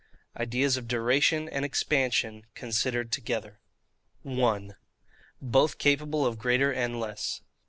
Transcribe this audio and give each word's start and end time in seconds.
IDEAS 0.35 0.77
OF 0.77 0.87
DURATION 0.87 1.47
AND 1.49 1.63
EXPANSION, 1.63 2.47
CONSIDERED 2.55 3.11
TOGETHER. 3.11 3.59
1. 4.23 4.75
Both 5.39 5.77
capable 5.77 6.25
of 6.25 6.39
greater 6.39 6.73
and 6.73 6.99
less. 6.99 7.41